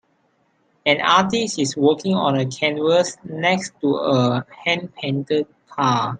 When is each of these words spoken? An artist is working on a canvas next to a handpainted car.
An 0.83 0.99
artist 0.99 1.59
is 1.59 1.77
working 1.77 2.15
on 2.15 2.35
a 2.35 2.47
canvas 2.47 3.17
next 3.23 3.73
to 3.81 3.97
a 3.97 4.43
handpainted 4.65 5.45
car. 5.69 6.09